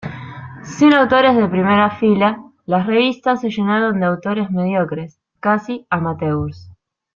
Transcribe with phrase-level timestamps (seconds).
[0.63, 6.71] Sin autores de primera fila, las revistas se llenaron de autores mediocres, casi "amateurs".